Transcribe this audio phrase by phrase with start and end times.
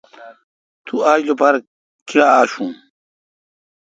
[0.85, 1.53] تو آج لوپار
[2.09, 2.65] کاں آشو۔